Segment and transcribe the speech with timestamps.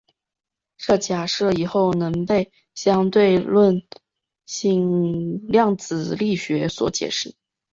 [0.79, 3.83] 这假设以后能被相对论
[4.47, 7.35] 性量子力学所解释。